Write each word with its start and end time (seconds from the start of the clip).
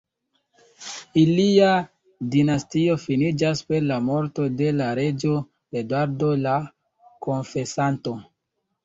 Ilia 1.23 1.73
dinastio 2.35 2.95
finiĝas 3.03 3.61
per 3.73 3.85
la 3.89 3.97
morto 4.07 4.47
de 4.63 4.71
la 4.79 4.87
reĝo 5.01 5.35
Eduardo 5.83 6.31
la 6.47 6.55
Konfesanto. 7.27 8.17